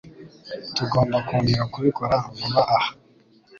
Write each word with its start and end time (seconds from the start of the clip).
Tugomba 0.75 1.17
kongera 1.27 1.63
kubikora 1.73 2.15
vuba 2.37 2.61
aha. 2.77 2.91